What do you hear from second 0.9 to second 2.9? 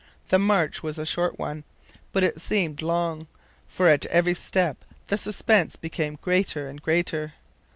a short one; but it seemed